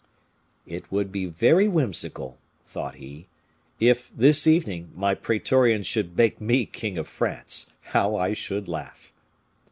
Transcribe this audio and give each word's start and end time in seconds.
"It 0.65 0.91
would 0.91 1.11
be 1.11 1.27
very 1.27 1.67
whimsical," 1.67 2.39
thought 2.65 2.95
he, 2.95 3.27
"if, 3.79 4.11
this 4.15 4.47
evening, 4.47 4.89
my 4.95 5.13
praetorians 5.13 5.85
should 5.85 6.17
make 6.17 6.41
me 6.41 6.65
king 6.65 6.97
of 6.97 7.07
France. 7.07 7.71
How 7.81 8.15
I 8.15 8.33
should 8.33 8.67
laugh!" 8.67 9.13